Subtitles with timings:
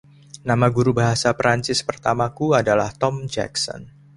[0.49, 3.81] Nama guru bahasa Prancis pertamaku adalah Tom Jackson.